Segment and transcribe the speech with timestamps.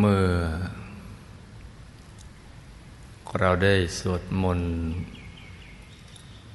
[0.00, 0.28] เมื่อ
[3.40, 4.72] เราได้สวดมนต์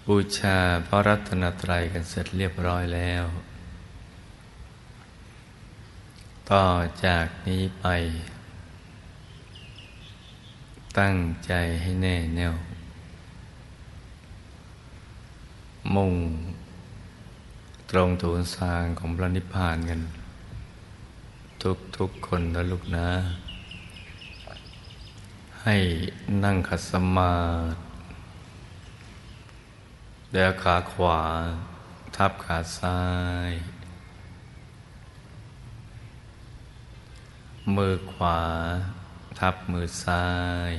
[0.07, 3.23] บูชาพระรัตนตรัยกันเสร็จเรียบร้อยแล้ว
[6.51, 6.67] ต่อ
[7.05, 7.85] จากนี้ไป
[10.99, 12.55] ตั้งใจให้แน่แน่ว
[15.95, 16.13] มุ่ง
[17.89, 20.01] ตรงถูนสางของพระนิพพานกัน
[21.61, 23.09] ทุกทุกคนนะลูกนะ
[25.63, 25.77] ให้
[26.43, 27.35] นั่งขัดสมา
[27.71, 27.77] ธิ
[30.33, 31.19] แล้วขาขวา
[32.15, 33.01] ทับขาซ้า
[33.49, 33.51] ย
[37.75, 38.39] มือขวา
[39.39, 40.27] ทับมือซ้า
[40.69, 40.71] ย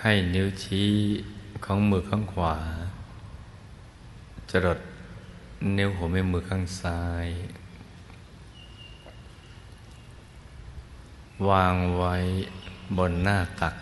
[0.00, 0.92] ให้นิ้วชี้
[1.64, 2.56] ของมือข้างขวา
[4.50, 4.80] จรด
[5.76, 7.28] นิ้วหัวแม่มือข้างซ้าย
[11.48, 12.14] วางไว้
[12.96, 13.74] บนหน้าตัก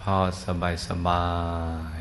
[0.00, 1.26] พอสบายสบา
[1.98, 2.00] ย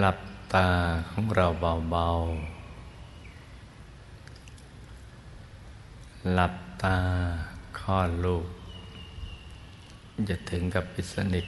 [0.00, 0.18] หลับ
[0.54, 0.68] ตา
[1.10, 1.46] ของเรา
[1.90, 6.98] เบาๆ หลับตา
[7.78, 8.46] คลอดลูก
[10.28, 11.46] จะถึงกับปิดสนิท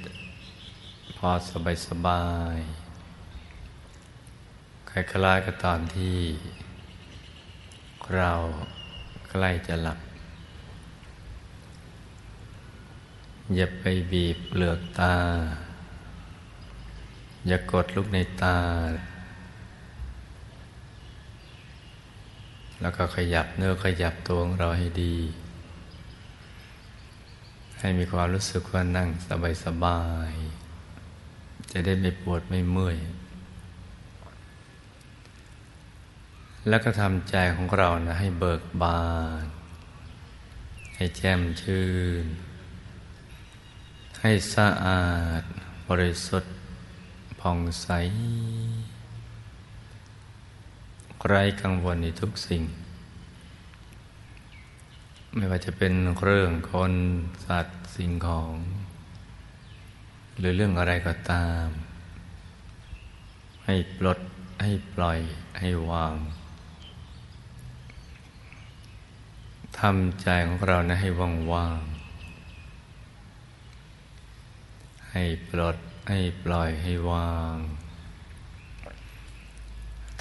[1.17, 2.25] พอสบายสบา
[2.55, 2.59] ย
[4.91, 6.19] คล้ายๆกับตอนที่
[8.17, 8.33] เรา
[9.31, 9.99] ใกล้จะหลับ
[13.55, 15.17] อย่าไปบีบเปลือกตา
[17.49, 18.59] อย่ากดลูกในตา
[22.81, 25.17] แล้วก็ขยับเนื้อขยับตัวของเราให้ดี
[27.81, 30.33] ให้มีความรู้สึกว่านั่งสบายสบาย
[31.73, 32.97] จะได้ไม่ปวดไม่เมื่อย
[36.69, 39.03] แล้วก็ทำใจของเรานะให้เบิกบา
[39.43, 39.45] น
[40.97, 41.87] ให้แจ่มชื่
[42.25, 42.27] น
[44.21, 45.07] ให้สะอา
[45.41, 45.43] ด
[45.89, 46.55] บริสุทธิ์
[47.41, 47.89] ผ่องใส
[51.29, 52.63] ไร้กังวลในทุกสิ่ง
[55.35, 56.93] ไม่ว่าจะเป็นเรื่องคน
[57.47, 58.53] สัตว์สิ่งของ
[60.39, 61.67] หรือเรื่องอะไรก็ตาม
[63.65, 64.19] ให้ปลด
[64.63, 65.19] ให้ปล่อย
[65.59, 66.15] ให้วาง
[69.81, 71.81] ทำใจของเรานะให้ว่างว่าง
[75.11, 75.77] ให้ปลด
[76.09, 77.57] ให้ปล่อยให้วาง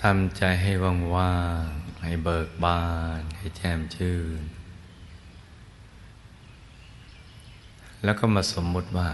[0.02, 1.66] ทำใจให้ว่างว่าง
[2.04, 2.84] ให้เบิกบา
[3.20, 4.42] น ให้แจ่มชื่น
[8.04, 9.10] แล้วก็มาสมมุติว่า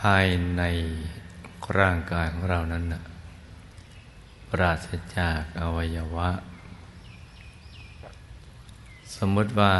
[0.00, 0.26] ภาย
[0.56, 0.62] ใน
[1.78, 3.02] ร่างกายของเรานั้นนะ
[4.50, 6.30] ปราศจากอวัยวะ
[9.16, 9.74] สมมติว่า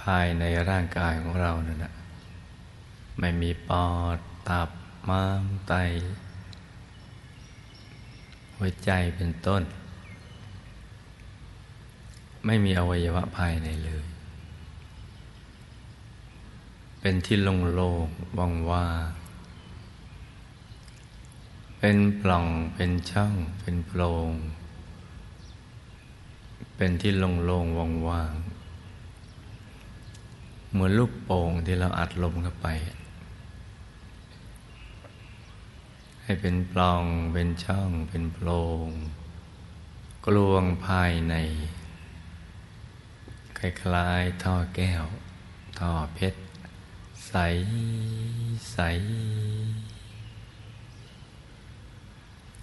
[0.00, 1.92] ภายในร่างกายของเรานั่นนะ
[3.20, 3.86] ไม่มีปอ
[4.16, 4.18] ด
[4.48, 4.70] ตับ
[5.08, 5.74] ม้ามไต
[8.56, 9.62] หัวใจเป็นต้น
[12.46, 14.04] ไม่มีอวัยวะภายในเลย
[17.04, 19.08] เป็นที่โล่งๆว่างว่าง
[21.78, 24.30] เป็นปล่องเป็นช่องเป็นโพรง
[26.76, 28.42] เป็นที่โล่งๆว่างๆ
[30.70, 32.66] เหมือนลูกโป่งที่เราอัดลมเข้าไป
[36.22, 38.48] ให้เป็นปล่องเป็นช่องเป็นโพร
[38.86, 38.88] ง
[40.26, 41.34] กลวงภายใน
[43.58, 45.04] คล้ายๆท่อแก้ว
[45.78, 46.40] ท่อเพชร
[47.32, 47.38] ใส
[48.72, 48.78] ใส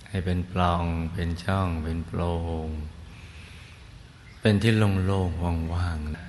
[0.07, 0.83] ให้เป็นปล่อง
[1.13, 2.21] เป็นช่อง เป็นโพร
[2.68, 2.69] ง
[4.39, 6.25] เป็นที่โล่งๆว่างๆนะ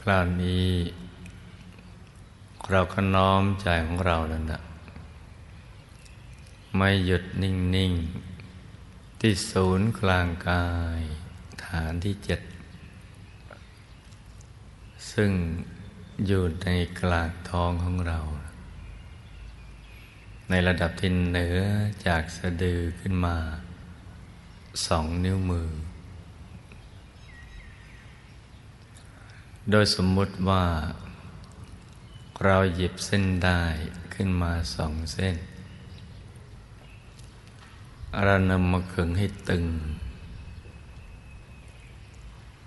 [0.00, 0.70] คราวนี้
[2.70, 4.60] เราก็น้อมใจของเรานั่นนะ
[6.76, 7.92] ไม่หยุดนิ่ง
[8.58, 10.66] ๆ ที่ศูนย์กลางกา
[10.98, 11.00] ย
[11.64, 12.40] ฐานที่เจ็ด
[15.12, 15.30] ซึ่ง
[16.26, 16.68] อยู่ใน
[17.00, 18.18] กลางท้องของเรา
[20.50, 21.58] ในระดับที่เหนือ
[22.06, 23.36] จากสะดือขึ้นมา
[24.86, 25.70] สองนิ้วมือ
[29.70, 30.64] โดยสมมุติว่า
[32.44, 33.62] เราหยิบเส้นได้
[34.14, 35.36] ขึ้นมาสองเส้น
[38.22, 39.64] เรานำมาขึงให้ตึง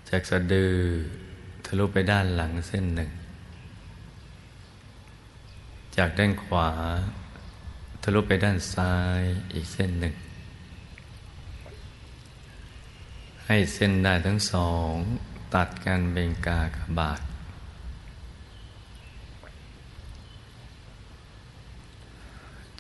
[0.10, 0.75] จากสะดือ
[1.69, 3.12] ทะลุไปด้านหลังเส้นหนึ่ง
[5.98, 6.69] จากด้านขวา
[8.02, 9.22] ทะลุไปด้านซ้าย
[9.54, 10.14] อีกเส้นหนึ่ง
[13.46, 14.94] ให้เส้นได้ทั้งสอง
[15.56, 17.22] ตัดกันเป็นกากบาท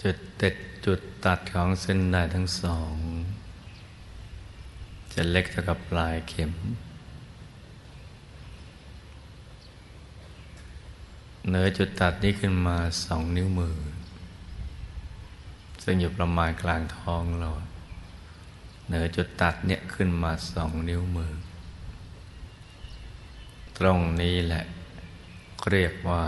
[0.01, 0.55] จุดเด็ด
[0.85, 2.93] จุดตัดของเส้นได้ทั้งสอง
[5.13, 6.53] จะเล็กเท่ากับปลายเข็ม
[11.49, 13.75] เหนือจุดตัดนี้ขึ้นมาสองนิ้วมือ
[15.83, 17.49] ซึ่งอยู่ประมาณกลางท้องเรา
[18.87, 21.33] เหนือจุดตัดเนี่ยขึ้นมาสองนิ้วมือ
[23.77, 24.63] ตรงนี้แหละ
[25.69, 26.23] เรียกว่า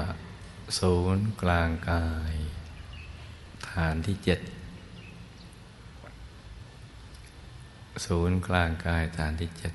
[0.80, 2.34] ศูนย์กลางกาย
[3.70, 4.40] ฐานที่เจ็ด
[8.06, 9.74] ศูนย์กลางกายฐานที่เจ็ด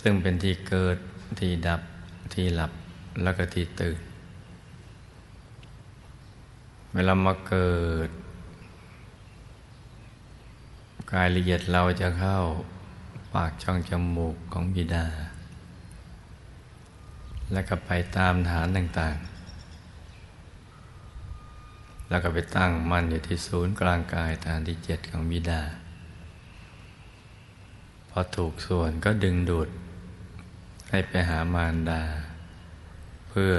[0.00, 0.96] ซึ่งเป็นที่เกิด
[1.40, 1.80] ที่ดับ
[2.34, 2.72] ที่หลับ
[3.22, 3.98] แล้วก็ที่ตื่น
[6.94, 7.76] เวลามาเกิ
[8.08, 8.10] ด
[11.12, 12.38] กายละเอียดเราจะเข้า
[13.34, 15.06] ปากช่องจมูกของบิดา
[17.52, 19.36] แล้วก็ไปตามฐานต่างๆ
[22.08, 25.62] แล้วก็ไปตั้งมันอยู่ที่ศูนย์กลางกายฐานที่เจ็ดของบิดา
[28.10, 29.68] พอถูกส่วนก็ดึงดูด
[30.90, 32.02] ให้ไปหามารดา
[33.40, 33.58] พื่อ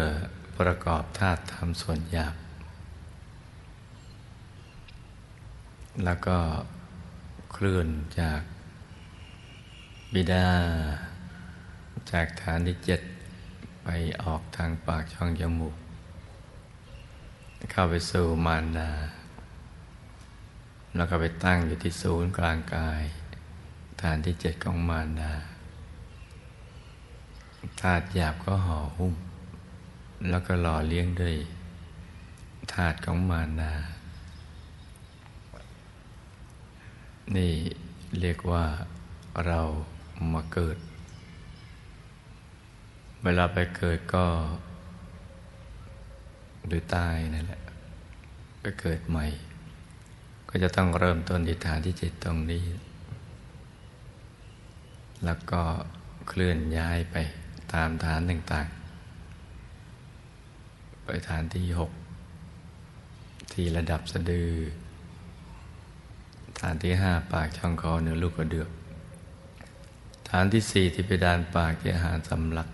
[0.59, 2.35] ประกอบธาตุธรรมส่วนหยาบ
[6.05, 6.37] แล้วก็
[7.51, 7.87] เคลื่อน
[8.19, 8.41] จาก
[10.13, 10.47] บิดา
[12.11, 13.01] จากฐานที่เจ็ด
[13.83, 13.87] ไป
[14.23, 15.75] ออกทางปากช่องจมูก
[17.71, 18.91] เข้าไปสู่มารดา
[20.95, 23.03] แล้วก็ไปตั้งอยู่ที่ศูนย์กลางกาย
[24.01, 25.33] ฐานที่เจ็ดของมารดา
[27.81, 29.15] ธาตุหยาบก็ห่อหุ้ม
[30.29, 31.35] แล้วก็หล่อเลี้ยงด้วย
[32.73, 33.73] ธาตุของมานา
[37.35, 37.53] นี่
[38.19, 38.65] เรียกว่า
[39.45, 39.61] เรา
[40.33, 40.77] มาเกิด
[43.23, 44.25] เวลาไปเกิดก็
[46.67, 47.61] หรือตายนั่นแหละ
[48.61, 49.25] ไปเกิดใหม่
[50.49, 52.63] ก็จะต้องเริ่มต้นที่ฐานที่จิตตรงนี้
[55.25, 55.61] แล้วก็
[56.27, 57.15] เคลื่อนย้ายไป
[57.73, 58.67] ตามฐานต่าง
[61.07, 61.91] ไปฐานที่หก
[63.53, 64.51] ที่ระดับสะดือ
[66.59, 68.69] ฐานที่ห้าปากช่องคอเนื้อลูกกระเดือก
[70.29, 72.69] ฐานที่สี่ที่ไปดานปากที่อาหารสำลัก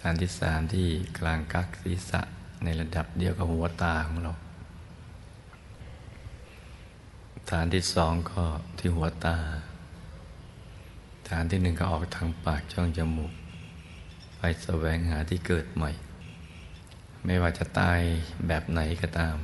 [0.00, 0.86] ฐานที่สามที่
[1.18, 2.20] กลางกักศีรษะ
[2.64, 4.32] ในระดับเดียวกับหัวตาของเรา
[7.50, 8.44] ฐานที่สองก็
[8.78, 9.36] ที่หัวตา
[11.28, 13.32] ฐานที่หนึ่งก็ออกทางปากช่องจมูก
[14.42, 15.90] ไปแสวงหาที่เกิดใหม่
[17.24, 18.00] ไม่ว่าจะตาย
[18.46, 19.36] แบบไหนก็ตาม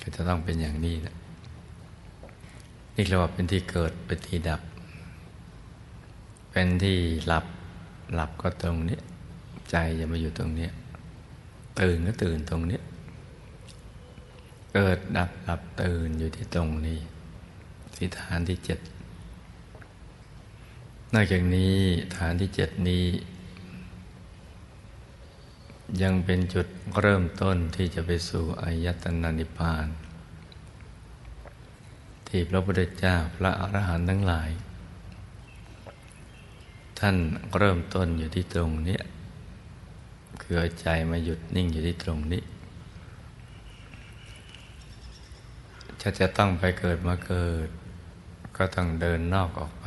[0.00, 1.16] ก็จะต้องเป็นอย่างนี้นะ
[2.94, 4.60] นี่เราว่าเป็นที่เกิดเป็นที่ดับ
[6.50, 7.44] เป็นที่หลับ
[8.14, 8.98] หลับก็ตรงนี้
[9.70, 10.68] ใจจะมาอยู่ตรงนี้
[11.80, 12.80] ตื่นก็ตื่นตรงนี้
[14.72, 16.98] เกิดดับหลับตื่นอยู่ที่ตรงนี้
[17.96, 18.78] ที่ฐานที่เจ็ด
[21.14, 21.76] นอกจากนี้
[22.16, 23.04] ฐานที่เจ็ดนี้
[26.00, 26.66] ยังเป็นจุด
[27.00, 29.86] เริ่มต้นที่จะไปสู่อายตนะนิพพาน
[32.28, 34.50] ที่พระพุทธเจ้าพระอรหันต์ทั้งหลาย
[36.98, 37.16] ท่าน
[37.56, 38.98] เริ่มต้นอยู่ที่ตรงนี้
[40.42, 42.42] คือใจมาหยุดนิ่งอยู่ที่ตรงนี้
[46.00, 47.68] จะจะต้องไปเกิดมาเกิด
[48.56, 49.86] ก็ต้องเดินนอกออกไป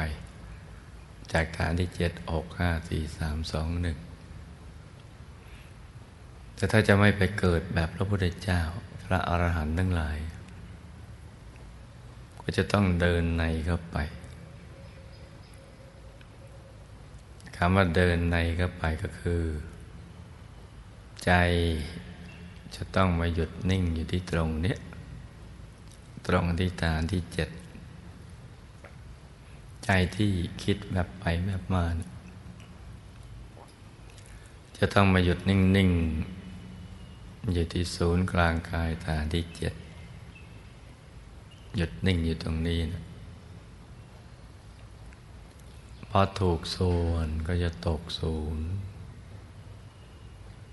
[1.31, 3.97] จากฐานที่เจ็ดหกห้าสี่สามสองหนึ่ง
[6.55, 8.61] แต่ถ้าจะไม่ไปเกิดแบบพระพุทธเจ้า
[9.05, 10.17] พระอรหันต์ทั้งหลาย
[12.41, 13.97] ก็จะต้องเดินในเข้าไป
[17.57, 19.43] คำว่าเดินในเข้าไปก็คือ
[21.25, 21.31] ใจ
[22.75, 24.75] จะต้องมาหยุดนิ่งอยู่ที่ตรงนี้
[26.27, 27.49] ตรงที่ฐานที่เจ็ด
[29.85, 30.31] ใจที่
[30.63, 31.83] คิดแบบไปแบบมา
[34.77, 35.91] จะต้องมาหยุดนิ่ง
[37.53, 39.73] อยู่ที่ศูนย์กลางกายฐานที่เจ็ด
[41.75, 43.03] หยุดนิ่งอยู่ตรงนี้นะ
[46.09, 48.65] พอถูกส่วนก็จะตกศูนย์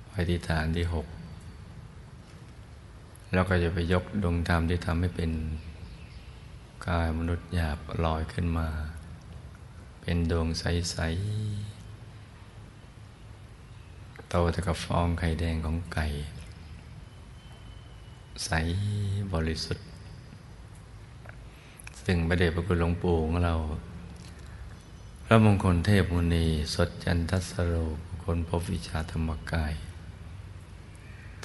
[0.09, 1.07] ไปที่ฐานที่หก
[3.33, 5.31] แล้วก็จะไปยกดวงธรรมที่ทำให้เป็น
[6.89, 8.69] กายมนุษย์หยาบลอยขึ้นมา
[10.01, 10.99] เป็นดวงใส
[11.89, 16.07] ๆ โตเท่ากับฟองไข่แดงของไก่
[18.45, 18.51] ใส
[19.33, 19.87] บริสุทธิ์
[22.05, 23.55] ซึ่งประเดชพระคุณหลวงปู่ของเรา
[25.25, 27.75] พระมงคลเทพมุนี สดจันทสโร
[28.25, 29.75] คนพบวิชาธรรมกาย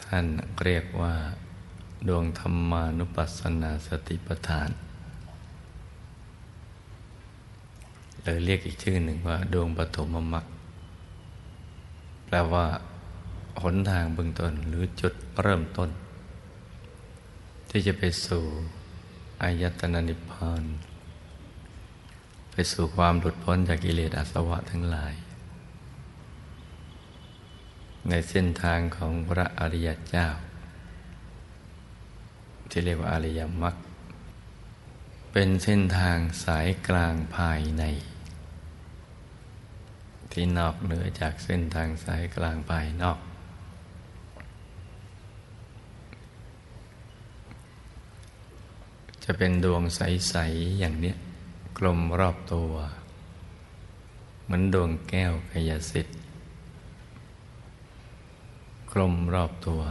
[0.01, 0.25] ท่าน
[0.63, 1.13] เรียกว่า
[2.07, 4.69] ดวงธรรมานุปัสสนาสติปัฏฐาน
[8.21, 10.45] หรือเรียกอีกชื่อหนึ่งว่า ดวงปฐมมรรค
[12.25, 12.65] แปลว่า
[13.63, 15.13] หนทางเบื้องต้นหรือจุด
[15.43, 15.89] เริ่มต้น
[17.69, 18.45] ที่จะไปสู่
[19.41, 20.63] อายตนะนิพพาน
[22.51, 25.13] ไปสู่ความหลุดพ้นจากกิเลสอาสวะทั้งหลาย
[28.09, 30.27] ในเส้นทางของพระอริยเจ้า
[32.69, 33.75] ที่เรียกว่าอริยมรรค
[35.31, 37.83] เป็นเส้นทางสายกลางภายใน
[40.31, 43.19] ที่นอกเหนือจากเส้นทางสายกลางภายนอก
[49.29, 51.13] จะเป็นดวงใส ๆ อย่างนี้
[51.77, 52.71] กลมรอบตัว
[54.43, 56.17] เหมือนดวงแก้วกายสิทธิ์
[58.91, 59.81] กลมรอบตัว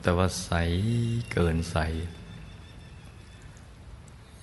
[0.00, 0.52] แต่ว่าใส
[1.32, 1.76] เกินใส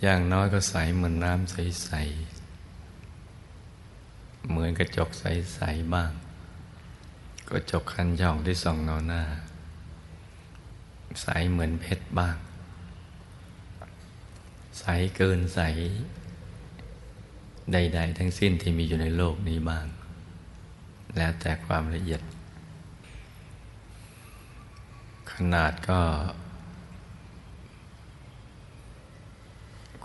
[0.02, 1.92] อย่างน้อยก็ใสเหมือนน้ำใส
[2.74, 6.12] ๆ เหมือนกระจกใส ๆ บ้าง
[7.50, 9.24] กระจกคันช่องที่ส่องเงาหน้า
[11.22, 12.38] ใสเหมือนเพชรบ้าง
[14.80, 15.60] ใสเกินใส
[17.74, 19.86] ใด ๆ ทั้งสิ้นที่มีอยู่ในโลกนี้บ้าง
[21.18, 22.22] แล้วแต่ความละเอียด
[25.32, 26.02] ขนาดก็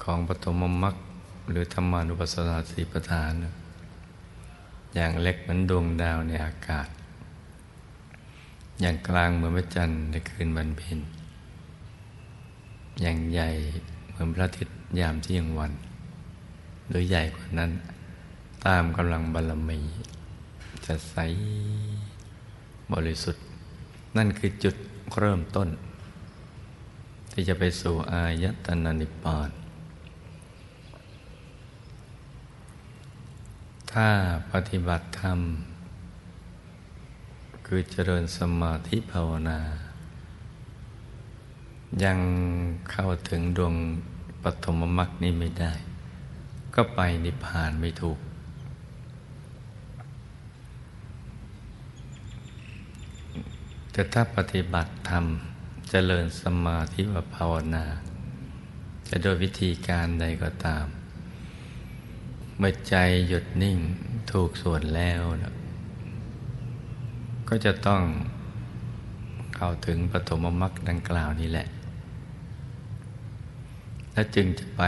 [0.03, 0.95] ของปฐมมรรค
[1.51, 3.33] หรือธรรมานุปัสสนาสีประธาน
[4.95, 6.89] อย่างเล็กเหมือนดวงดาวในอากาศ
[8.81, 10.99] อย่างกลางเหมือนพระจันทร์ในคืนวันเพ็ญ
[13.01, 13.51] อย่างใหญ่
[14.13, 15.73] เหมือนพระอาทิตย์ยามเที่ยงวัน
[16.89, 17.71] หรือใหญ่กว่านั้น
[18.67, 19.81] ตามกำลังบารมี
[20.87, 21.17] จะใส
[22.93, 23.45] บริสุทธิ์
[24.17, 24.77] นั่นคือจุด
[25.19, 25.69] เริ่มต้น
[27.33, 29.51] ที่จะไปสู่อายตนะนิพพาน
[33.93, 34.09] ถ้า
[34.53, 35.41] ปฏิบัติธรรม
[37.67, 39.61] คือเจริญสมาธิภาวนา
[42.05, 42.19] ยัง
[42.91, 43.75] เข้าถึงดวง
[44.43, 45.73] ปฐมมรรคนี้ไม่ได้
[46.75, 48.19] ก็ไปนิพพานไม่ถูก
[53.93, 55.25] แต่ถ้าปฏิบัติธรรม
[55.91, 57.85] เจริญสมาธิวภาวนา
[59.09, 60.87] จะโดยวิธีการใดก็ตาม
[62.59, 62.95] เมื่อใจ
[63.29, 63.79] หยุดนิ่ง
[64.33, 65.55] ถูกส่วนแล้วนะ
[67.49, 68.03] ก็จะต้อง
[69.57, 71.67] เข้าถึงปฐมมรรคดังกล่าวนี้แหละ
[74.13, 74.83] และจึงจะไป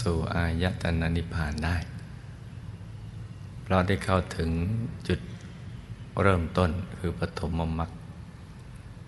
[0.00, 1.76] สู่อายตนะนิพพานได้
[3.62, 4.50] เพราะได้เข้าถึง
[5.08, 5.20] จุด
[6.22, 7.90] เริ่มต้นคือปฐมมรรค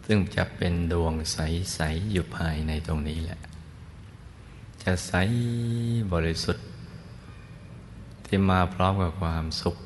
[0.07, 3.41] ซึ่งจะเป็นดวงใส ๆ อยู่ภายในตรงนี้แหละ
[4.83, 5.13] จะใส
[6.13, 6.67] บริสุทธิ์
[8.27, 9.77] ที่มาพร้อมกับความสุข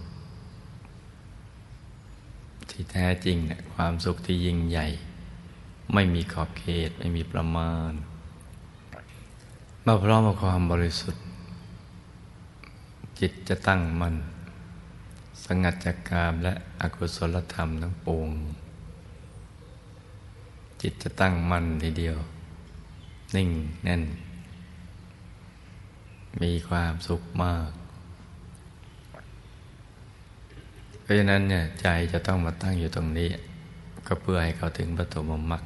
[2.71, 4.87] ที่แท้จริงเนี่ยความสุขที่ยิ่งใหญ่
[5.95, 7.93] ไม่มีขอบเขตไม่มีประมาณ
[9.87, 11.23] มาพร้อมกับความบริสุทธิ์
[13.21, 14.17] จิตจะตั้งมัน่น
[15.45, 18.31] สงัดจากกามและอกุศลธรรมทั้งปวง
[20.83, 22.19] จิตจะตั้งมั่นทีเดียว
[23.35, 23.51] นิ่ง
[23.85, 24.03] แน่น
[26.43, 27.71] มีความสุขมาก
[31.03, 33.31] เพราะฉะนั้นเนี่ยใจจะต้องมาตั้งอยู่ตรงนี้
[34.07, 35.63] ก็เพื่อให้เขาถึงปฐมมรรค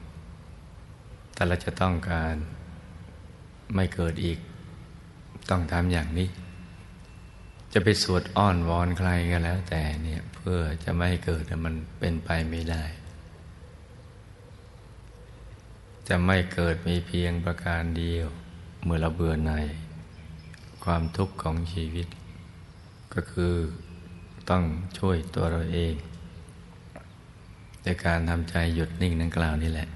[1.35, 2.37] แต่เราจะต้องการ
[3.75, 4.39] ไม่เกิดอีก
[5.51, 6.29] ต้องทำอย่างนี้
[7.73, 12.85] จะไปสวดอ้อนวอนใครก็แล้ว แต่เนี่ยเพื่อจะไม่ให้เกิดมันเป็นไปไม่ได้
[16.09, 18.27] จะไม่เกิดมีเพียงประการเดียว
[18.83, 19.53] เมื่อเราเบื่อใน
[20.85, 22.09] ความทุกข์ของชีวิต
[23.15, 23.55] ก็คือ
[24.51, 24.65] ต้อง
[24.99, 25.95] ช่วยตัวเราเอง
[27.85, 29.89] ในการทำใจหยุดนิ่งนั่งกล่าวนี่แหละ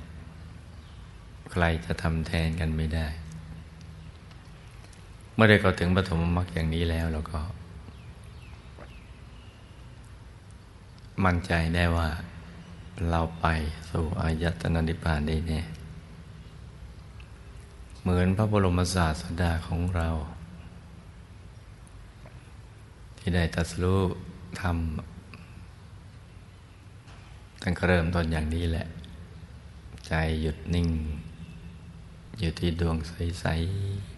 [1.53, 3.07] ใครจะทำแทนกันไม่ได้
[5.42, 7.40] มื่อได้เข้าถึงปฐมมรรคอย่างนี้แล้วเราก็
[11.25, 12.09] มั่นใจได้ว่า
[13.11, 13.47] เราไป
[13.90, 15.61] สู่อายตนะนิพพานได้แน่
[18.00, 20.09] เหมือนพระบรมศาสดาของเรา
[23.18, 24.00] ที่ได้ตัดสู้
[24.61, 24.62] ท
[27.62, 28.87] ตั้งเริ่มต้นอย่างนี้แหละ
[30.06, 30.88] ใจหยุดนิ่ง
[32.38, 34.10] อยู่ที่ดวงใส ๆ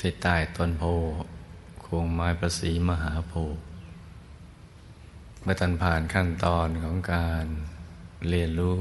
[0.00, 0.84] ที่ใต้ต้นโพ
[1.80, 3.62] โคงไม้ประสีมหาโพธิ์
[5.42, 7.46] เมื่อตันผ่านขั้นตอนของการ
[8.28, 8.78] เรียนรู้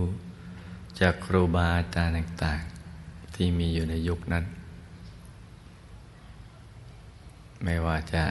[1.00, 4.46] จากครูบาอาจารย์ต่างๆ ที่มีอยู่ในยุคนั้น
[7.64, 8.24] ไม่ว่าจะ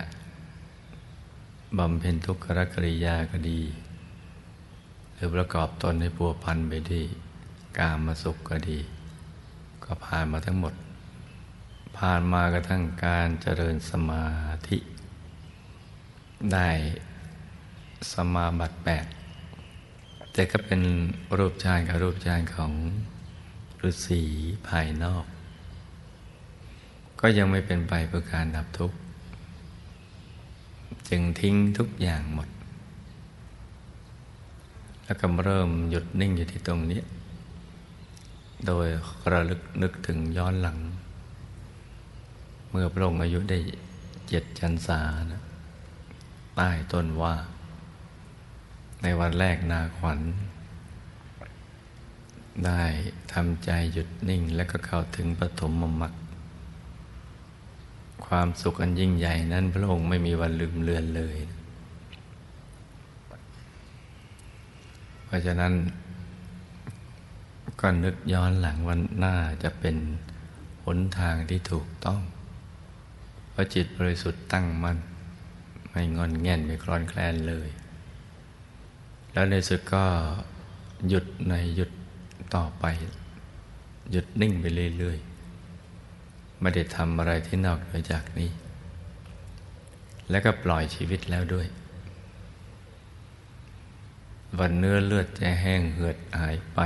[1.79, 3.61] บำเพ็ญทุกขกริยาก็ดี
[5.15, 7.03] หรือประกอบตนให้พัวพันไปดี
[7.79, 8.79] กามาสุขก็ดี
[9.85, 10.75] ก็ผ่านมาทั้งหมด
[12.03, 14.25] ผ่านมากระทั่งการเจริญสมา
[14.69, 14.79] ธิ
[16.53, 16.69] ได้
[18.13, 19.07] สมาบัติแปด
[20.33, 20.81] แต่ก็เป็น
[21.39, 22.73] รูปฌานกับรูปฌานของ
[23.89, 24.23] ฤาษี
[24.69, 25.25] ภายนอก
[27.21, 28.97] ก็ยังไม่เป็นไปเพื่อการดับทุกข์
[31.09, 32.49] จึงทิ้งทุกอย่างหมด
[35.05, 37.03] แล้วก็เริ่มหยุดนิ่งอยู่ที่ตรงนี้
[38.67, 38.87] โดย
[39.31, 40.79] ระลึกนึกถึงย้อนหลัง
[42.71, 43.59] เมื่อพระองค์อายุได้
[44.29, 45.01] เจ็ดชันษา
[45.33, 45.43] นะ
[46.57, 47.35] ใต้ต้นว่า
[49.03, 50.21] ในวันแรกนาขวัญ
[52.67, 52.83] ได้
[53.33, 56.15] ทำใจหยุดนิ่งและก็เข้าถึงปฐมมมรรค
[58.27, 61.37] ความสุขอันยิ่งใหญ่นั้นพระองค์ไม่มีวันลืมเลือนเลย
[65.25, 65.73] เพราะฉะนั้น
[67.81, 69.97] ก็นึกย้อนหลังวันหน้าจะเป็น
[70.85, 72.21] หนทางที่ถูกต้อง
[73.59, 74.99] ราะจิตบริสุทธิ์ตั้งมัน่น
[75.91, 77.69] ไม่งอนแง่นไม่คลอนแคลนเลย
[79.33, 80.05] แล้วในสุดก็
[81.09, 81.91] หยุดในหยุด
[82.55, 82.85] ต่อไป
[84.11, 84.65] หยุดนิ่งไป
[84.99, 88.51] เรื่อยๆไม่ได้ทำอะไรที่นอกเหนือจากนี้
[90.31, 91.67] แล้วก็ปล่อยชีวิตแล้วด้วย
[94.59, 96.81] วันเนื้อเลือดจะแห้งเหือดหายไป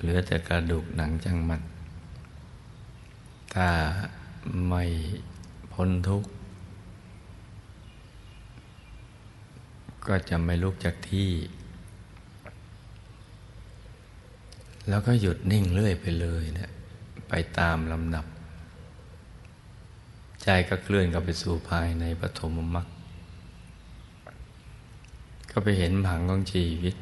[0.00, 1.62] เหลือแต่กระดูกหนังจังมัน
[3.54, 3.68] ถ้า
[4.68, 4.84] ไม่
[5.74, 6.30] พ้นทุกข์
[10.06, 11.30] ก็จะไม่ลุกจากที่
[14.88, 16.70] แล้วก็หยุดนิ่งเรื่อยไปเลยเนะี่ย
[17.28, 18.26] ไปตามลำดับ
[20.42, 22.86] ใจก็เคลื่อนเข้าไปสู่ภายในปฐมมรรค
[25.50, 26.94] ก็ไปเห็นผังของชีวิต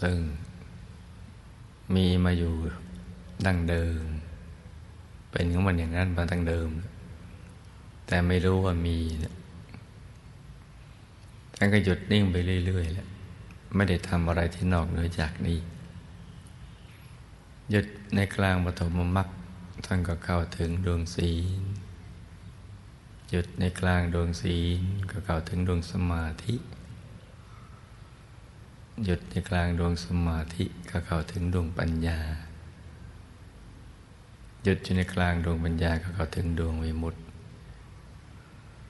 [0.00, 0.18] ซึ่ง
[1.94, 2.54] มีมาอยู่
[3.46, 4.13] ดั้งเดิม
[5.36, 6.68] เป็นของมันอย่างนั้นมาตั้งเดิม
[8.06, 8.98] แต่ไม่รู้ว่ามี
[11.56, 13.08] ท่านก็หยุดนิ่งไปเรื่อยๆแล้ว
[13.74, 15.58] ไม่ได้ทำอะไรที่นอกเหนือจากนี้
[17.70, 19.28] หยุดในกลางปฐมมรรค
[19.86, 21.62] ท่านก็เข้าถึงดวงศีล
[23.30, 26.54] หยุดในกลางดวงศีลก็เข้าถึงดวงสมาธิ
[29.04, 32.20] หยุดในกลางดวงสมาธิก็เข้าถึงดวงปัญญา
[34.64, 37.20] หยุดอยู่ในกลางดวงปัญญาก็เข้าถึงดวงวิมุตติ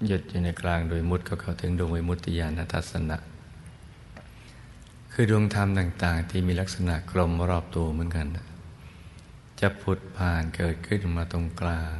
[0.06, 3.16] หยุดอยู่ในกลางดวงมุตติก็เข้าถึงดวงวิมุตติญาณทัศนะ
[5.12, 8.26] คือดวงธรรมต่าง ๆ ที่มีลักษณะกลมรอบตัวเหมือนกัน
[9.60, 11.96] จะผุดผ่านเกิดขึ้นมาตรงกลาง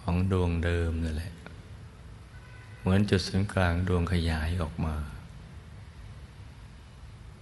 [0.00, 1.32] ของดวงเดิมนั่นแหละ
[2.80, 4.94] เหมือนจุดศูนย์กลางดวงขยายออกมา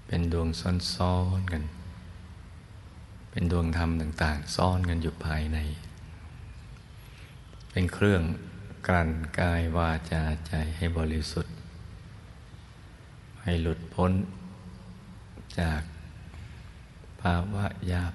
[0.06, 0.48] เป็นดวง
[0.94, 1.62] ซ้อนๆกัน
[3.30, 5.58] เป็นดวงธรรมต่าง ๆ ซ่อนกันอยู่ภายใน
[7.70, 8.22] เป็นเครื่อง
[8.86, 11.54] กลั่นกายวาจาใจให้บริสุทธิ์
[13.42, 14.12] ให้หลุดพ้น
[15.58, 15.82] จาก
[17.20, 18.14] ภาวะยาบ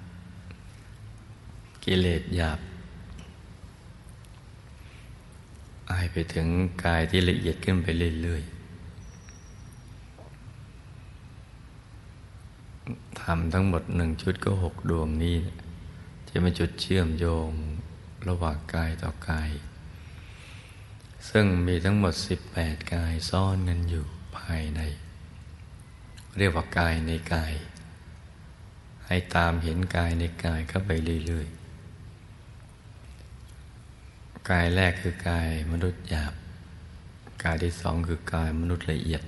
[1.84, 2.60] กิเลสหยาบ
[5.90, 6.46] อายไปถึง
[6.84, 7.86] กายที่ละเอียดขึ้นไป
[8.22, 8.53] เรื่อยๆ
[13.24, 15.38] ทำทั้งหมดหนึ่งชุดก็หกดวงนี้
[16.28, 17.50] จะเป็นจุดเชื่อมโยง
[18.28, 19.50] ระหว่างกายต่อกาย
[21.28, 24.04] ซึ่งมีทั้งหมดสิบแปดกายซ่อนกันอยู่
[24.38, 24.80] ภายใน
[26.36, 27.54] เรียกว่ากายในกาย
[29.06, 30.90] ให้ตามเห็นกายในกายเข้าไป
[31.26, 31.58] เรื่อยๆ
[34.50, 36.34] กายแรกคือกายมนุษย์หยาบ
[37.44, 39.22] กายที่สองคือกายมนุษย์ละเอียด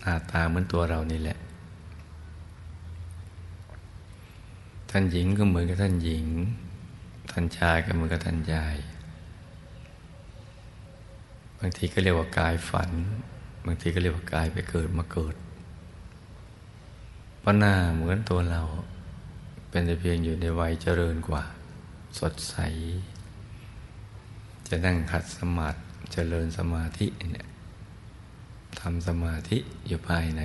[0.00, 1.38] หน้าตาเหมือนตัวเรานี่แหละ
[4.98, 6.26] ท่านหญิงก็เหมือนกับท่านหญิง
[7.30, 8.76] ท่านชายก็เหมือนกับท่านชาย
[11.58, 12.90] บางทีก็เรียกว่ากายฝัน
[13.66, 15.34] บางทีก็เรียกว่ากายไปเกิดมาเกิด
[17.40, 18.62] เพราะหน้าเหมือนตัวเรา
[19.68, 21.44] เป็นแต่เพียงอยู่ในวัยเจริญกว่า
[22.18, 22.56] สดใส
[24.68, 25.78] จะนั่งขัดสมาธิ
[26.12, 27.48] เจริญสมาธิเนี่ย
[28.80, 30.42] ทำสมาธิอยู่ภายใน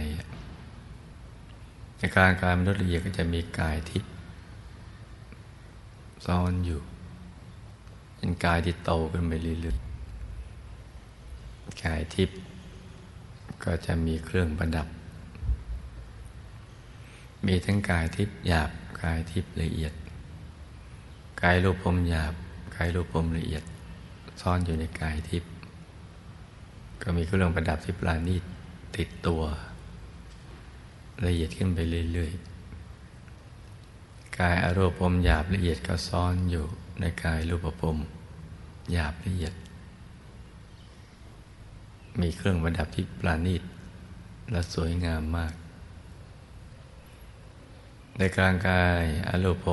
[1.98, 4.12] ในการกายมนุษย์ละเอียดก็จะมีกายทิพย์
[6.26, 6.82] ซ้อนอยู่
[8.16, 12.38] เป็นกายที่โตขึ้นไปเรื่อยๆกายทิพย์
[13.64, 14.88] ก็จะมีเครื่องประดับ
[17.46, 19.94] มีทั้งกายทิพย์หยาบกายทิพย์ละเอียด
[21.42, 22.34] กายรูปพรมหยาบ
[22.76, 23.64] กายรูปพรมละเอียด
[24.42, 25.52] ซ่อนอยู่ในกายทิพย์
[27.02, 28.44] ก็มีเครื่องประดับที่ปราณีต
[28.98, 29.42] ติดตัว
[31.26, 31.80] ละเอียดขึ้นไป
[32.14, 32.51] เรื่อยๆ
[34.40, 36.66] กายอรูปพรมหยาบละเอียดก็ซ่อนอยู่
[37.00, 37.98] ในกายรูปพรม
[38.92, 39.54] หยาบละเอียด
[42.20, 43.64] มีเครื่องประดับที่ปราณีต
[44.52, 45.54] และสวยงามมาก
[48.18, 49.68] ในกลางกายอรูปพ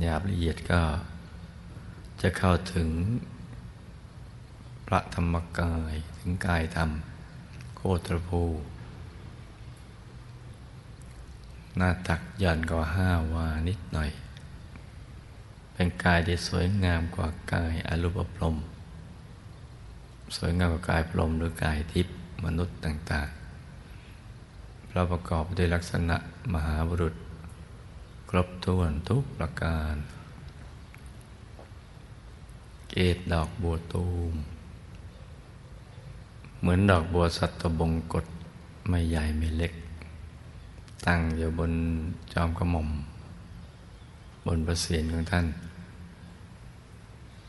[0.00, 0.82] หยาบละเอียดก็
[2.22, 2.88] จะเข้าถึง
[4.86, 6.90] พระธรรมกายถึงกายธรรม
[7.76, 8.42] โคตรภู
[11.76, 14.10] หน้าตักยันกว่าห้าวานิดหน่อย
[15.72, 18.56] เป็นกายที่สวยงามกว่ากายอรูปพรม
[20.36, 26.16] สวยงามกว่ากายพรมหรือกายทิพย์มนุษย์ต่างๆเราประกอบด้วยลักษณะ
[26.52, 27.14] มหาบุรุษ
[28.30, 29.94] ครบถ้วนทุกประการ
[32.90, 34.34] เกตดอกบัวตูม
[36.60, 38.26] เหมือนดอกบัวสัตตบงกฎ
[38.88, 39.72] ไม่ใหญ่ไม่เล็ก
[41.06, 41.72] ตั้งอยู่บน
[42.32, 42.88] จอมกระหม่อม
[44.46, 45.46] บนประเสียนของท่าน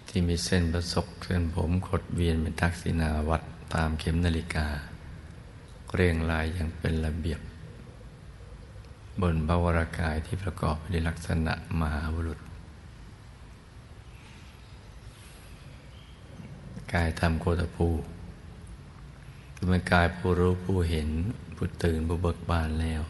[0.07, 3.41] ที่มีเส้นประศกเส้นผมขดเวียนเป็นทักษิณาวัด
[3.73, 4.67] ตามเข็มนาฬิกา
[5.93, 7.39] เรียงรายอย่างเป็นระเบียบ
[9.21, 12.39] บนบวรากายที่ประกอบไปด้วยลักษณะมหาบุรุษ
[16.93, 17.87] กายธรรมโคตภู
[19.55, 21.09] คือเป็นกายผู้รู้ผู้เห็น
[21.55, 23.01] ผู้ตื่นผู้เบิกบานแล้ว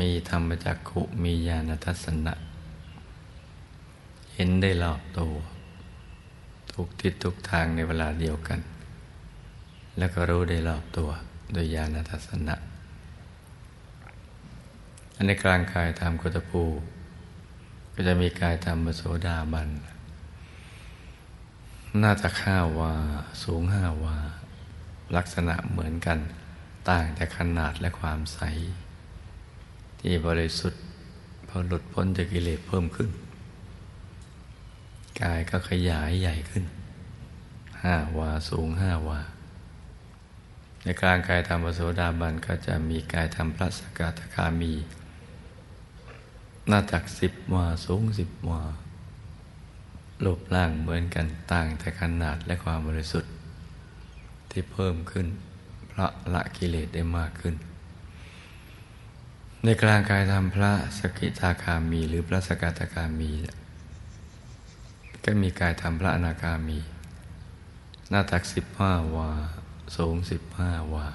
[0.00, 2.34] มีธรรมจักขุมีญาณทัศนะ
[4.34, 5.34] เห็นได้รอบตัว
[6.72, 8.60] ทุกทิศทุกทางในเวลาเดียวกัน
[9.98, 11.10] แล้วก็รู้ได้รอบตัว
[11.52, 12.54] โดยญาณทัศนะ
[15.16, 16.62] อันในกลางกายธรรมกุตภู
[17.94, 19.68] ก็จะมีกายธรรมโสดาบัน
[22.02, 22.92] น่าจะข้าวา
[23.42, 24.16] สูงห้าวา
[25.16, 26.18] ลักษณะเหมือนกัน
[26.88, 28.40] ต่างแต่ขนาดและความใส
[30.04, 30.82] ที่บริสุทธิ์
[31.48, 33.10] พอหลุดพ้นจากกิเลสเพิ่มขึ้น
[35.22, 36.64] กายก็ขยายใหญ่ขึ้น
[37.82, 39.20] ห้าวาสูงห้าวา
[40.82, 44.72] ในกลางกายธรรมโสดาบันก็จะมีกายธรรมพระสกทาคามี
[46.68, 48.62] หน้าตักสิบวาสูงสิบวา
[50.24, 53.32] รูปร่างเหมือนกันต่างแต่ขนาดและความบริสุทธิ์
[54.50, 55.26] ที่เพิ่มขึ้น
[55.88, 57.54] เพราะละกิเลสได้มากขึ้น
[59.66, 63.32] ในกลางกายธรรมพระสกิทาคามี หรือพระสกทาคามี
[65.24, 66.78] ก็มีกายธรรมพระอนาคามี
[68.10, 69.30] หน้าตักสิบห้าวา
[69.96, 71.06] สูงสิบห้าวา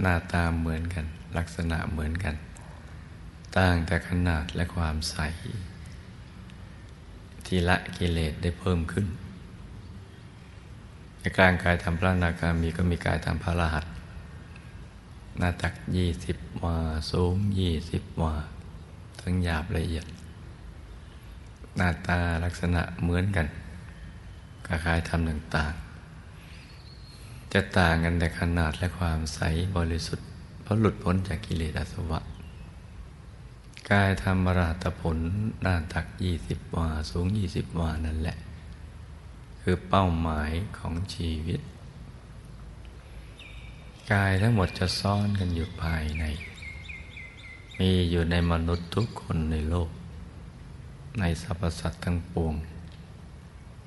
[0.00, 2.34] หน้าตาเหมือนกัน ลักษณะเหมือนกัน
[3.56, 5.16] ต่างแต่ขนาดและความใส
[7.46, 9.06] ที่ละกิเลสได้เพิ่มขึ้น
[11.20, 13.86] ในกลางกายทำพระอนาคามีก็มีกายทำพระรหัส
[15.38, 16.76] หน้าตักยี่สิบวา
[17.10, 18.34] สูงยี่สิบวา
[19.20, 20.06] ทั้งหยาบละเอียด
[21.76, 23.46] หน้าตาลักษณะเหมือนกัน
[24.66, 29.40] กายๆทำต่างๆ จะต่างกันแต่ขนาดและความใส
[29.76, 30.26] บริสุทธิ์
[30.62, 32.20] เพราะหลุดพ้นจากกิเลสอาสวะ
[33.90, 35.18] กายธรรมราตผล
[35.62, 38.36] หน้าตักยี่สิบวาสูงยี่สิบวานั่นแหละ
[39.60, 41.60] คือเป้าหมายของชีวิต
[44.12, 46.24] กายทั้งหมดจะซ่อนกันอยู่ภายใน
[47.78, 49.90] มีอยู่ในมนุษย์ทุกคนในโลก
[51.18, 52.54] ในสรรพสัตว์ทั้งปวง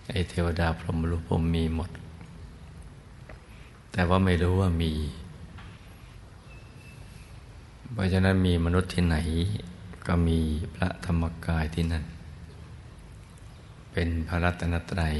[0.09, 1.89] ไอเทวดาพรหมรูปมมีหมด
[3.91, 4.91] แต่ว่าไม่รู้ว่ามี
[7.93, 9.17] เพราะฉะนั้นมีมนุษย์ที่ไหน
[10.07, 10.39] ก็มี
[10.75, 12.03] พระธรรมกายที่นั่น
[13.91, 15.15] เป็นพระรัตนตรัย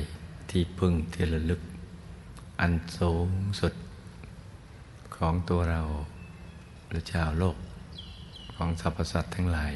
[0.50, 1.62] ที่พึ่งที่ระลึก
[2.60, 3.74] อันสูงสุด
[5.22, 5.82] ของตัวเรา
[6.88, 7.58] หรือชาวโลก
[8.56, 9.74] ของสรรพสัตว์ทั้งหลาย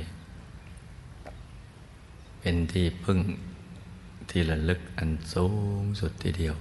[2.39, 3.19] เป็นที่พึ่ง
[4.29, 5.45] ที่ระลึกอันสู
[5.81, 6.55] งสุดทีเดียว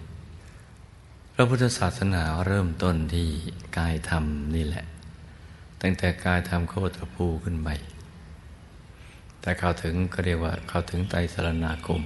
[1.35, 3.29] พระพุทธศาสนาเริ่มต้นที่
[3.79, 4.25] กายธรรม
[4.57, 4.85] นี่แหละ
[5.81, 7.69] ตั้งแต่กายธรรมโคตรภูขึ้นไป
[9.41, 12.01] แต่เข้าถึงก็เรียกว่าเข้าถึงไตรสรณาคม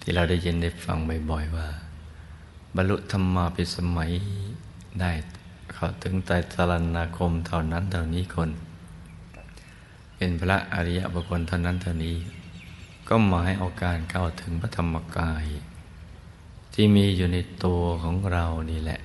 [0.00, 0.98] ที่เราได้ยินได้ฟัง
[1.30, 1.68] บ่อยๆว่า
[2.76, 4.12] บรรลุธรรมาปิสมัย
[5.00, 5.12] ได้
[5.74, 8.50] เข้าถึงไตรสรณาคมเท่านั้นเท่านี้คน
[10.16, 12.16] เป็นพระอริยบุคคลเท่านั้นเท่านี้
[13.08, 15.44] ก็หมายเอาการเข้าถึงพระธรรมกาย
[16.74, 19.00] ที่มีอยู่ในตัวของเรานี่แหละ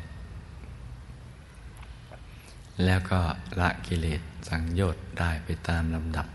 [2.86, 3.20] แล้วก็
[3.60, 6.28] ละกิเลสสังโยชน์ได้ไปตามลำดับ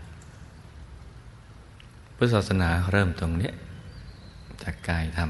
[2.15, 3.51] พุทธศาสนาเริ่มตรงนี้
[4.63, 5.29] จากกายธรรม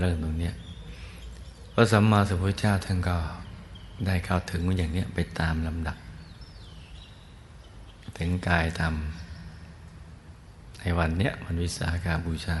[0.00, 0.50] เริ่มตรงนี้
[1.74, 3.16] พระสัมมาสัมพุทธเจ้าท่านก็
[4.06, 5.98] ได้เข้าถึงอย่างนี้ไปตามลำดับ
[8.18, 8.94] ถึงกายธรรม
[10.80, 12.60] ในวันเนี้ยวันวิสาขาบูชา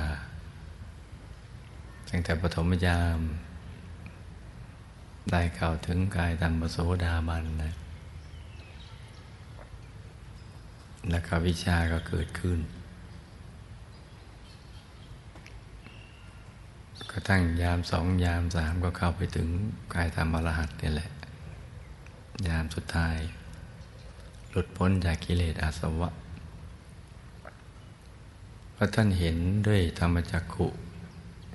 [2.08, 3.20] ตั้งแต่ปฐมยาม
[5.30, 7.74] ได้เข้าถึงกายธรรมโสดาบันนะ
[11.10, 12.58] แล้วก็วิชาก็เกิดขึ้น
[17.12, 19.48] กระทั่งยามสองยามสามก็เข้าไปถึง
[19.94, 21.10] กายธรรมอรหัตนี่แหละ
[22.48, 23.16] ยามสุดท้าย
[24.50, 26.10] หลุดพ้นจากกิเลสอาสวะ
[28.76, 30.66] พระท่านเห็นด้วยธรรมจักขุ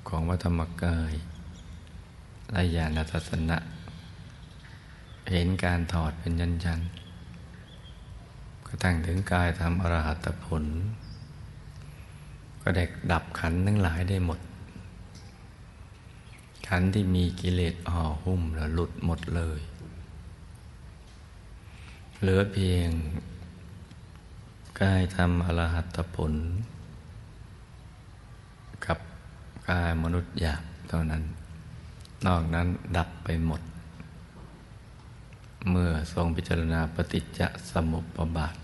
[0.08, 1.12] ของวัธรรมกาย
[2.52, 3.58] และญาณทัศนะ
[5.30, 6.80] เห็นการถอดเป็นยันยัน
[8.66, 10.64] กระทั่งถึงกายธรรมอรหัตผล
[12.62, 14.38] ก็เด็กดับขันทั้งหลายได้หมด
[16.68, 19.60] ขันที่มีกิเลสห่อหุ้มแล้วหลุดหมดเลย
[22.20, 22.90] เหลือเพียง
[24.80, 26.32] กายทำอรหัตผล
[28.84, 28.98] กับ
[29.68, 31.22] กายมนุษย์หยาบเท่านั้น
[32.26, 33.62] นอกนั้นดับไปหมด
[35.70, 38.54] เมื่อทรงพิจารณาปฏิจจสมุปบาท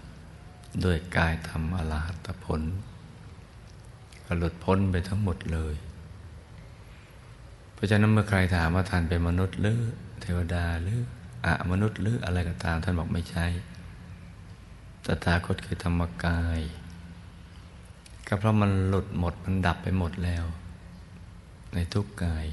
[0.85, 2.63] ด้วยกายธรรมอรหัตผล
[4.25, 5.75] ก็หลุดพ้นไปทั้งหมดเลย
[7.85, 9.81] ราะฉะนั้นเมื่อใครถามว่าท่านเป็นมนุษย์หรือ
[10.21, 11.01] เทวดาหรือ
[11.47, 13.47] อะมนุษย์หรืออะไรก็ตาม ท่านบอกไม่ใช่
[15.05, 16.61] ตถาคตคือธรรมกาย
[18.27, 20.45] ก็เพราะมันหลุดหมดมันดับไปหมดแล้ว
[21.75, 22.47] ในทุกกาย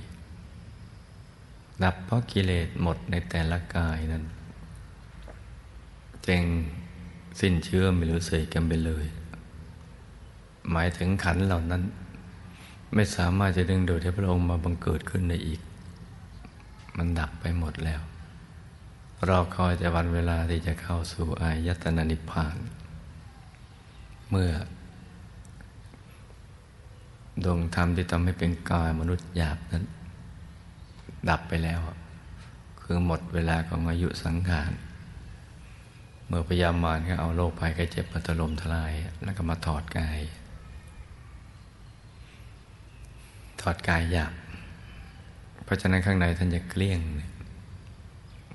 [1.84, 4.24] ดับเพราะกิเลสหมดในแต่ละกายนั้น
[6.24, 6.46] เจง
[7.39, 9.06] สิ้นเชื่อไม่รู้สึกกันไปเลย
[10.72, 11.84] หมายถึงขันเหล่านั้น
[12.93, 15.62] ไม่สามารถจะดึงดูดให้พระองค์มาบังเกิดขึ้นในอีก
[16.97, 18.01] มันดับไปหมดแล้ว
[19.27, 22.58] รอคอยแต่วันเวลาที่จะเข้าสู่อายตนะนิพพาน
[24.30, 24.51] เมื่อ
[27.43, 29.86] ดวงธรรมที่ทำให้เป็นกายมนุษย์หยาบนั้น
[31.30, 31.80] ดับไปแล้ว
[32.82, 34.71] คือหมดเวลาของอายุสังขาร
[36.27, 40.19] เมื่อพยายามารก็เอาโรคภัยไข้เจ็บมาถล่มทลาย แล้วก็มาถอดกาย
[43.62, 44.34] ถอดกายหยาบ
[45.63, 47.00] เพราะฉะนั้นข้างในท่านจะเกลี้ยง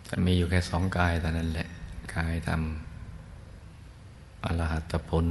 [0.08, 1.68] จะมีอยู่แค่สองกายแต่นั้นแหละ
[2.14, 5.26] กายทำอรหัตผล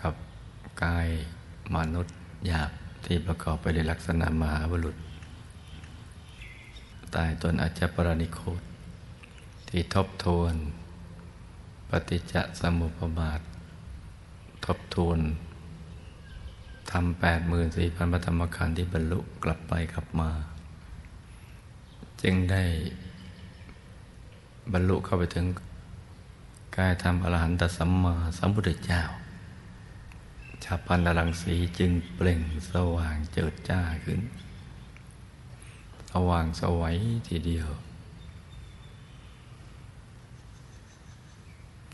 [0.00, 0.14] กับ
[0.84, 1.08] กาย
[1.74, 2.70] มนุษย์หยาบ
[3.04, 4.96] ที่ประกอบไปด้วยลักษณะมหาบุรุษ
[7.14, 8.62] ตายตนอาจจะปรณิโคต
[9.68, 10.54] ที่ทบทวน
[11.90, 13.40] ปฏิจจสมุปบาท
[14.66, 15.18] ทบทวน
[16.90, 20.30] ทำแปดหมื่นสี่พันพระธรรมขันธ์ที่บรรลุกลับไปกลับมา
[22.22, 22.64] จึงได้
[24.72, 25.46] บรรลุเข้าไปถึง
[26.76, 29.02] กายธรรมอรหันตสัมมาสัมพุทธเจ้า
[30.64, 34.20] ชาพันลังสีจึงเปล่งสว่างเจิดจ้าขึ้น
[36.10, 36.96] สว่างสวัย
[37.28, 37.68] ทีเดียว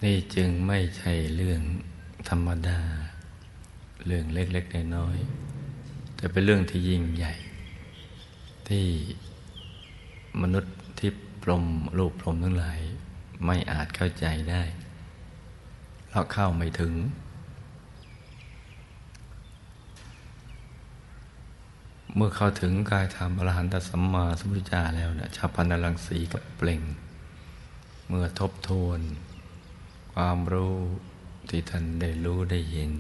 [0.03, 1.63] นี่จึงไม่ใช่เรื่อง
[2.29, 2.81] ธรรมดา
[4.07, 7.35] เรื่องเล็กๆน้อยๆแต่เป็นเรื่องที่ยิ่งใหญ่
[8.69, 8.87] ที่
[10.43, 11.11] มนุษย์ที่
[11.43, 11.65] พรม
[11.99, 12.81] รูปพรมทั้งหลาย
[13.47, 14.63] ไม่อาจเข้าใจได้
[16.09, 16.95] เพราะเข้าไม่ถึง
[22.15, 26.83] เมื่อเข้าถึงกายธรรมอรหันตสัมมาสัมพุทธเจ้าแล้วเนี่ยชาพันลังสีกับเปล่ง
[28.09, 29.01] เมื่อทบทวน
[30.15, 30.77] ความรู้
[31.49, 32.93] ที่ท่านได้รู้ได้เห็น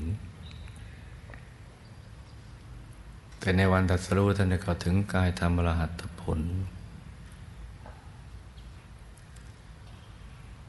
[3.40, 6.40] แต่ในวันตัดสรู้ท่านได้เข้าถึงกายธรรมรหัตผล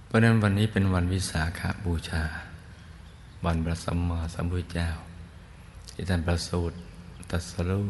[0.05, 2.23] เพราะนั้นวันนี้เป็นวันวิสาขาบูชา
[3.45, 4.89] วันพระสัมมาสัมพุทธเจ้า
[5.91, 6.75] ที่ท่านประสูติ
[7.29, 7.87] ตัสรู้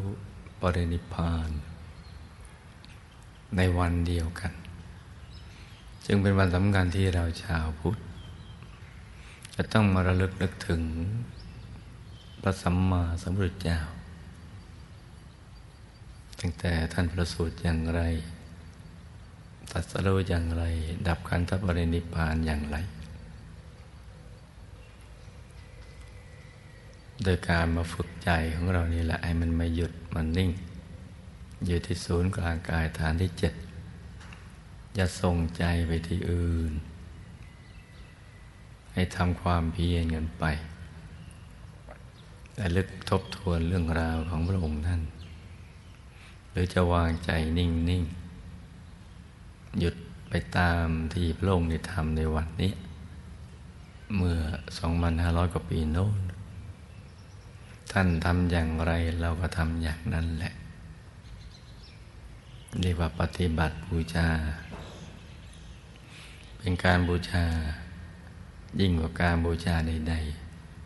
[0.60, 1.50] ปรินิพาน
[3.56, 4.54] ในวันเดียวกัน
[6.06, 7.98] จึงเป็นวันสำคัญที่เราชาวพุทธ
[9.56, 10.82] จะต้องมาระลึกนึกถึง
[12.42, 13.80] พระสัมมาสัมพุทธเจ้า
[16.42, 18.02] ตั้งแต่ท่านประสูติอย่างไร
[19.72, 20.64] ตัดสรู้อย่างไร
[21.08, 22.78] ดับขันธปรินิพพานอย่างไร
[27.24, 30.50] โดยการมาฝึกใจของเรานี่แหละให้มันม่หยุดมันนิ่ง
[31.66, 33.54] อยู่ที่ศูนย์กลางกายฐานที่เจ็ด
[34.96, 36.74] อย่าส่งใจไปที่อื่น
[38.94, 40.44] ให้ทำความเพียรกันไป
[42.56, 45.02] แต่ลึกทบทวนเรื่องราวของพระองค์ท่าน
[46.52, 48.04] หรือจะวางใจนิ่งนิ่ง
[49.80, 49.96] หยุด
[50.30, 52.74] ไปตามที่พระองค์ได้ทำในวันนี้
[54.16, 54.38] เมื่อ
[54.96, 56.16] 2,500 กว่าปีโน้น
[57.92, 60.54] ท่านทำอย่างไรเราก็ทำอย่างนั้นแหละ
[62.82, 64.28] เรียกว่าปฏิบัติบูชา
[66.58, 67.44] เป็นการบูชา
[68.80, 70.14] ยิ่งกว่าการบูชาใด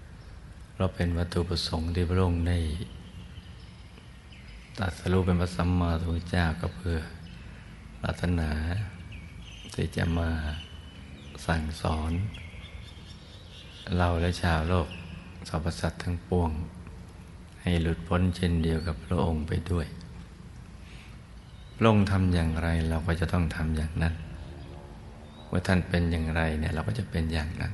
[0.03, 2.59] ๆเราเป็นวัตถุประสงค์ที่พระองค์ได้
[4.81, 6.99] ตัดสรุปเป็นพระสัมมาสัมพุทธเจ้าก็เพื่อ
[8.01, 8.49] ปรารถนา
[9.73, 10.29] ที่จะมา
[11.47, 12.11] สั่งสอน
[13.97, 14.87] เราและชาวโลก
[15.47, 16.51] สรรพสัตว์ทั้งปวง
[17.61, 19.87] ให้หลุดพ้นเช่นเดียวกับพระองค์ไปด้วย
[21.77, 24.13] พระองค์ทำอย่างไรเราก็จะต้องทำอย่างนั้น
[25.47, 27.71] เมื่อท่านเป็นอย่างไรเนี่ยเราก็จะเป็นอย่างนั้น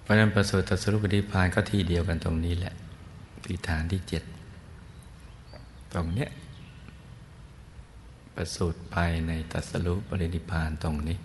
[0.00, 2.74] เพราะนั้นประสูติตรัสรุปฏิพานก็ที่เดียวกันตรงนี้แหละ
[3.44, 4.24] ที่ฐานที่เจ็ด
[5.92, 6.30] ตรงเนี้ย
[8.34, 11.18] ประสูติภายในตัสรุปรินิพานตรงนี้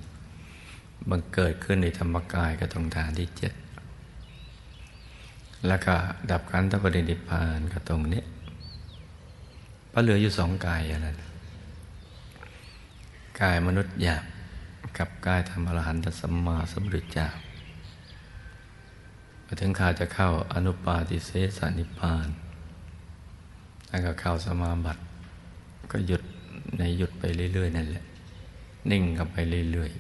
[1.10, 3.54] บังเกิดขึ้นในธรรมกายก็ตรงฐานที่เจ็ด
[5.68, 5.96] แล้วก็
[6.32, 8.24] ดับขันธปรินิพานก็ตรงนี้
[9.92, 11.18] พระเหลืออยู่สองกายอย่างนั้น
[13.42, 14.24] กายมนุษย์หยาบ
[14.98, 17.30] กับกายธรรมอรหันตสัมมาสัมพุทธเจ้า
[19.62, 22.28] ถึงข่าวจะเข้าอนุปาติเสสนิพาน
[23.94, 25.02] แล้วก็เข้าสมาบัติ
[25.92, 26.24] ก็หยุด
[26.78, 28.06] ในหยุดไปเรื่อย ๆ นั่นแหละ
[28.92, 29.38] นิ่งกับไป
[29.72, 29.92] เรื่อย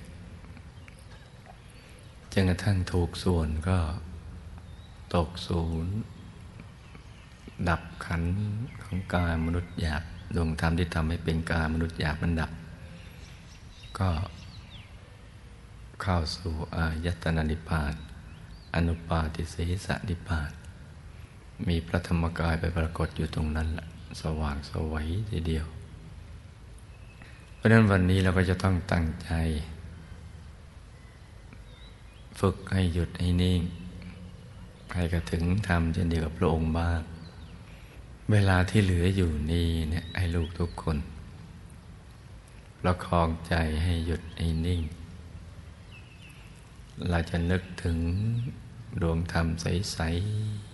[1.32, 3.78] ๆจนกระทั่งถูกส่วนก็
[5.16, 5.94] ตกศูนย์
[7.70, 8.24] ดับขัน
[8.84, 10.04] ของกายมนุษย์หยาบ
[10.36, 12.52] ดวงธรรมที่ทำให้เป็นกายมนุษย์หยาบมันดับ
[14.00, 14.10] ก็
[16.02, 17.94] เข้าสู่อายตนะนิพพาน
[18.76, 20.52] อนุปาติเสสนิพพาน
[21.68, 23.88] มีพระธรรมกายไปปรากฏอยู่ตรงนั้นละ
[24.22, 25.66] สว่างสวัยทีเดียว
[27.56, 29.32] เพราะนั้นวันนี้เราก็จะต้องตั้งใจ
[32.39, 33.62] ฝึกให้หยุดให้นิ่ง
[34.92, 37.00] ใครก็ถึงทำเช่นเดียวกับพระองค์บ้าง
[38.32, 40.98] เวลาที่เหลืออยู่นี่เนี่ยให้ลูกทุกคน
[42.82, 44.82] ประคองใจให้หยุดให้นิ่ง
[47.10, 47.98] เราจะนึกถึง
[49.02, 50.00] ดวงธรรมใส
[50.42, 50.73] ๆ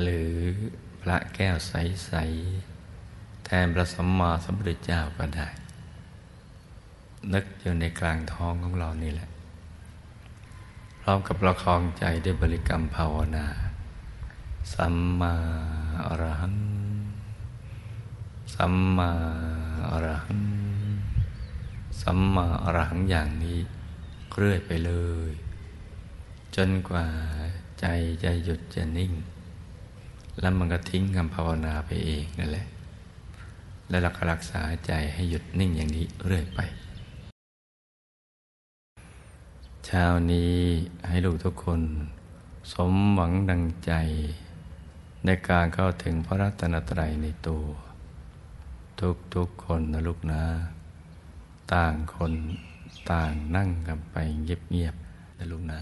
[0.00, 0.30] หรือ
[1.00, 2.12] พระแก้วใส
[2.80, 5.48] ๆ แทนพระสัมมาสัมพุทธเจ้าก็ได้
[7.32, 9.28] นึกอยู่ในกลางท้องของเรานี่แหละ
[11.00, 13.46] พร้อมกับประคองใจด้วยบริกรรมภาวนา
[14.74, 15.34] สัมมา
[16.06, 16.56] อรหัง
[18.54, 19.10] สัมมา
[19.90, 20.42] อรหัง
[22.02, 23.58] สัมมาอรหังอย่างนี้
[24.36, 24.92] เรื่อยไปเล
[25.28, 25.30] ย
[26.56, 27.06] จนกว่า
[27.80, 27.86] ใจ
[28.24, 29.12] จะหยุดจะนิ่ง
[30.40, 32.66] แล้วมันก็ทิ้งคำภาวนาไปเองนั่นแหละ
[33.88, 36.60] และเราก็รักษาใจให้หยุดนิ่งอย่างนี้เรื่อยไป
[39.86, 40.56] เช้านี้
[41.08, 41.80] ให้ลูกทุกคน
[42.72, 43.92] สมหวังดังใจ
[45.24, 47.64] ในการเข้าถึงพระรัตนตรัยในตัว
[49.34, 50.42] ทุกๆคนนะลูกนะ
[51.72, 52.32] ต่างคน
[53.12, 55.80] ต่างนั่งกันไปเงียบๆนะลูกนะ